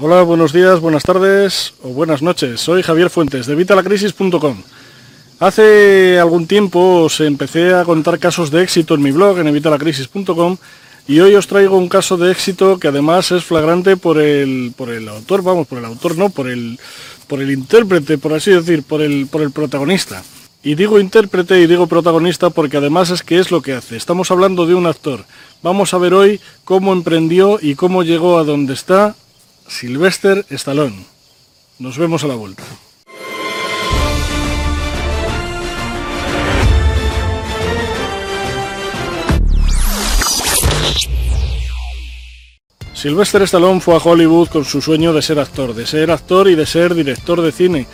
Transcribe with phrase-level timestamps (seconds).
[0.00, 2.60] Hola, buenos días, buenas tardes o buenas noches.
[2.60, 4.62] Soy Javier Fuentes de Vitalacrisis.com.
[5.40, 10.56] Hace algún tiempo os empecé a contar casos de éxito en mi blog en evitalacrisis.com
[11.08, 14.90] y hoy os traigo un caso de éxito que además es flagrante por el, por
[14.90, 16.78] el autor, vamos, por el autor no, por el,
[17.26, 20.22] por el intérprete, por así decir, por el, por el protagonista.
[20.62, 23.96] Y digo intérprete y digo protagonista porque además es que es lo que hace.
[23.96, 25.24] Estamos hablando de un actor.
[25.60, 29.16] Vamos a ver hoy cómo emprendió y cómo llegó a donde está
[29.68, 31.04] Sylvester Stallone.
[31.78, 32.62] Nos vemos a la vuelta.
[42.94, 46.56] Sylvester Stallone fue a Hollywood con su sueño de ser actor, de ser actor y
[46.56, 47.86] de ser director de cine.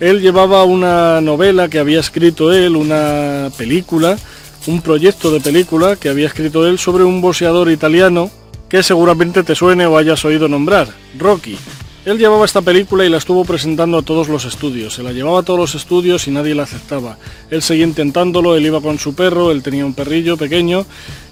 [0.00, 4.18] Él llevaba una novela que había escrito él, una película,
[4.66, 8.30] un proyecto de película que había escrito él sobre un boxeador italiano
[8.72, 11.58] que seguramente te suene o hayas oído nombrar, Rocky.
[12.06, 14.94] Él llevaba esta película y la estuvo presentando a todos los estudios.
[14.94, 17.18] Se la llevaba a todos los estudios y nadie la aceptaba.
[17.50, 20.86] Él seguía intentándolo, él iba con su perro, él tenía un perrillo pequeño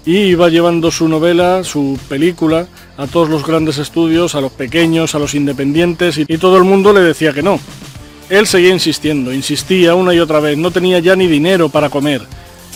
[0.05, 5.15] y iba llevando su novela, su película, a todos los grandes estudios, a los pequeños,
[5.15, 7.59] a los independientes y, todo el mundo le decía que no.
[8.29, 12.21] Él seguía insistiendo, insistía una y otra vez, no tenía ya ni dinero para comer.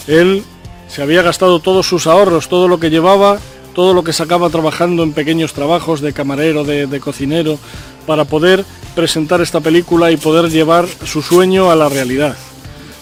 [0.08, 0.42] Él
[0.88, 3.38] se había gastado todos sus ahorros, todo lo que llevaba
[3.76, 7.60] todo lo que sacaba trabajando en pequeños trabajos de camarero, de, cocinero,
[8.08, 12.38] para poder presentar esta película y poder llevar su sueño a la realidad.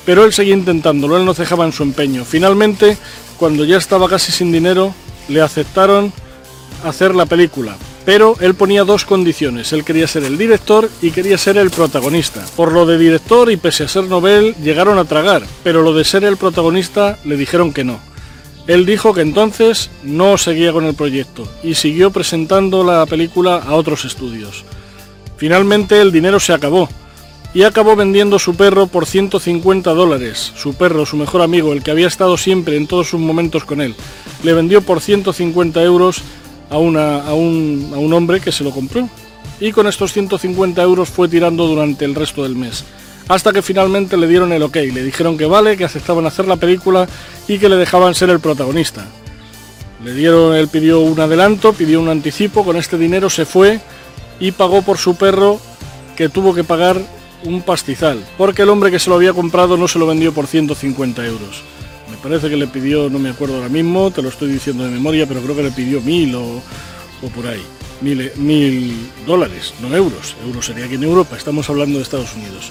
[0.05, 2.25] Pero él seguía intentándolo, él no cejaba en su empeño.
[2.25, 2.97] Finalmente,
[3.37, 4.93] cuando ya estaba casi sin dinero,
[5.29, 6.11] le aceptaron
[6.83, 7.77] hacer la película.
[8.03, 9.71] Pero él ponía dos condiciones.
[9.71, 12.43] Él quería ser el director y quería ser el protagonista.
[12.57, 15.43] Por lo de director y pese a ser novel, llegaron a tragar.
[15.63, 18.12] Pero lo de ser el protagonista le dijeron que no.
[18.65, 23.75] Él dijo que entonces no seguía con el proyecto y siguió presentando la película a
[23.75, 24.63] otros estudios.
[25.35, 26.87] Finalmente el dinero se acabó
[27.53, 30.53] y acabó vendiendo su perro por 150 dólares.
[30.55, 33.81] Su perro, su mejor amigo, el que había estado siempre en todos sus momentos con
[33.81, 33.95] él,
[34.43, 36.21] le vendió por 150 euros
[36.69, 39.09] a, a, un, a un hombre que se lo compró.
[39.59, 42.85] Y con estos 150 euros fue tirando durante el resto del mes
[43.27, 46.57] hasta que finalmente le dieron el ok, le dijeron que vale, que aceptaban hacer la
[46.57, 47.07] película
[47.47, 49.05] y que le dejaban ser el protagonista.
[50.03, 53.79] Le dieron, él pidió un adelanto, pidió un anticipo, con este dinero se fue
[54.39, 55.59] y pagó por su perro
[56.17, 56.97] que tuvo que pagar
[57.45, 60.47] un pastizal, porque el hombre que se lo había comprado no se lo vendió por
[60.47, 61.63] 150 euros.
[62.09, 64.91] Me parece que le pidió, no me acuerdo ahora mismo, te lo estoy diciendo de
[64.91, 66.61] memoria, pero creo que le pidió mil o,
[67.33, 67.61] por ahí.
[68.01, 70.35] Mil, mil dólares, no euros.
[70.45, 72.69] Euros sería aquí en Europa, estamos hablando de Estados Unidos.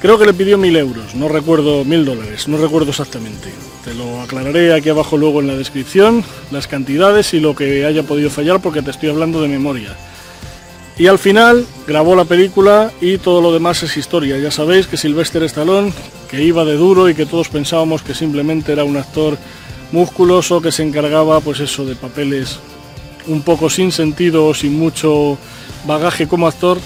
[0.00, 3.52] Creo que le pidió mil euros, no recuerdo mil dólares, no recuerdo exactamente.
[3.84, 6.22] Te lo aclararé aquí abajo luego en la descripción,
[6.52, 9.96] las cantidades y lo que haya podido fallar porque te estoy hablando de memoria.
[10.98, 14.38] Y al final grabó la película y todo lo demás es historia.
[14.38, 15.92] Ya sabéis que Sylvester Stallone,
[16.30, 19.36] que iba de duro y que todos pensábamos que simplemente era un actor
[19.90, 22.60] musculoso que se encargaba pues eso de papeles
[23.26, 25.38] un poco sin sentido o sin mucho
[25.86, 26.78] bagaje como actor,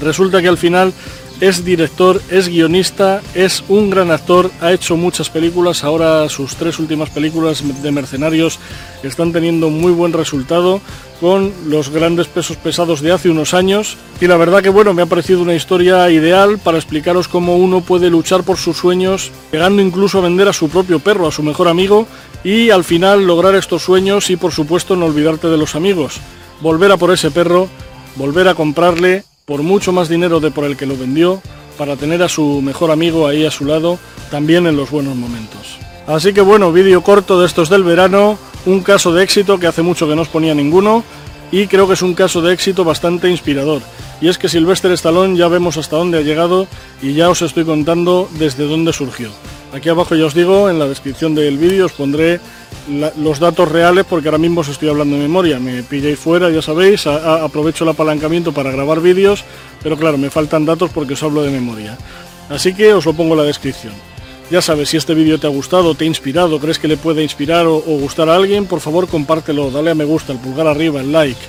[0.00, 0.92] resulta que al final
[1.40, 6.78] es director, es guionista, es un gran actor, ha hecho muchas películas, ahora sus tres
[6.78, 8.58] últimas películas de mercenarios
[9.02, 10.80] están teniendo muy buen resultado
[11.20, 13.96] con los grandes pesos pesados de hace unos años.
[14.20, 17.80] Y la verdad que bueno, me ha parecido una historia ideal para explicaros cómo uno
[17.80, 21.42] puede luchar por sus sueños, llegando incluso a vender a su propio perro, a su
[21.42, 22.06] mejor amigo
[22.44, 26.20] y al final lograr estos sueños y por supuesto no olvidarte de los amigos,
[26.60, 27.68] volver a por ese perro,
[28.16, 31.42] volver a comprarle por mucho más dinero de por el que lo vendió,
[31.78, 33.98] para tener a su mejor amigo ahí a su lado,
[34.30, 35.78] también en los buenos momentos.
[36.06, 39.80] Así que bueno, vídeo corto de estos del verano, un caso de éxito que hace
[39.80, 41.02] mucho que no os ponía ninguno,
[41.50, 43.80] y creo que es un caso de éxito bastante inspirador.
[44.20, 46.66] Y es que Sylvester Stallone ya vemos hasta dónde ha llegado
[47.00, 49.30] y ya os estoy contando desde dónde surgió.
[49.72, 52.40] Aquí abajo ya os digo, en la descripción del vídeo os pondré
[53.16, 55.58] los datos reales porque ahora mismo os estoy hablando de memoria.
[55.58, 59.44] Me pilláis fuera, ya sabéis, aprovecho el apalancamiento para grabar vídeos,
[59.82, 61.96] pero claro, me faltan datos porque os hablo de memoria.
[62.48, 63.92] Así que os lo pongo en la descripción.
[64.50, 67.22] Ya sabes, si este vídeo te ha gustado, te ha inspirado, crees que le puede
[67.22, 70.66] inspirar o, o gustar a alguien, por favor compártelo, dale a me gusta, el pulgar
[70.66, 71.40] arriba, el like.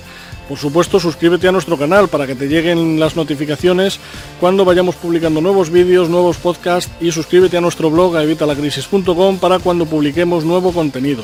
[0.49, 3.99] Por supuesto, suscríbete a nuestro canal para que te lleguen las notificaciones
[4.39, 9.59] cuando vayamos publicando nuevos vídeos, nuevos podcasts y suscríbete a nuestro blog a evitalacrisis.com para
[9.59, 11.21] cuando publiquemos nuevo contenido.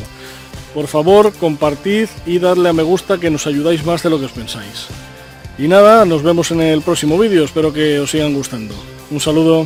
[0.76, 4.26] Por favor, compartid y dadle a me gusta que nos ayudáis más de lo que
[4.26, 4.88] os pensáis.
[5.58, 8.76] Y nada, nos vemos en el próximo vídeo, espero que os sigan gustando.
[9.10, 9.66] Un saludo.